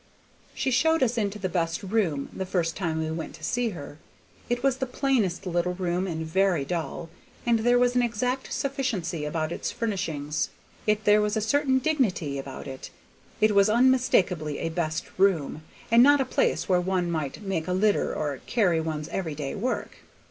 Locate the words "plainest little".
4.87-5.75